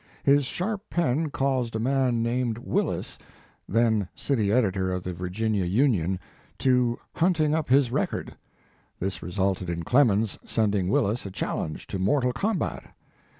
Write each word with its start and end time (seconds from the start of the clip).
His 0.23 0.45
sharp 0.45 0.89
pen 0.89 1.29
caused 1.29 1.75
a 1.75 1.79
man 1.79 2.23
named 2.23 2.57
Willis, 2.57 3.19
then 3.69 4.07
city 4.15 4.51
editor 4.51 4.91
of 4.91 5.03
the 5.03 5.13
Virginia 5.13 5.65
Union 5.65 6.19
to 6.57 6.97
hunting 7.13 7.53
up 7.53 7.69
his 7.69 7.91
record. 7.91 8.35
This 8.99 9.21
resulted 9.21 9.69
in 9.69 9.83
Clemens 9.83 10.39
sending 10.43 10.87
Willis 10.89 11.27
a 11.27 11.29
challenge 11.29 11.85
to 11.85 11.99
mortal 11.99 12.33
combat. 12.33 12.95